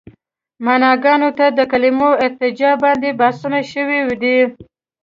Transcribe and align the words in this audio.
معناګانو 0.65 1.29
ته 1.37 1.45
د 1.57 1.59
کلمو 1.71 2.09
ارجاع 2.25 2.75
باندې 2.83 3.09
بحثونه 3.19 3.59
شوي 3.71 3.99
دي. 4.21 4.37